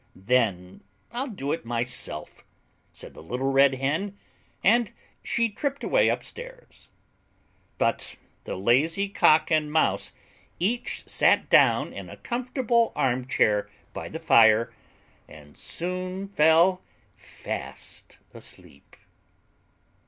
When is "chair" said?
13.27-13.69